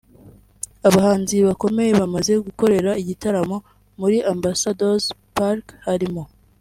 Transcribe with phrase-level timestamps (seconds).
[0.87, 3.57] Abahanzi bakomeye bamaze gukorera igitaramo
[3.99, 6.23] muri Ambassador's Park harimo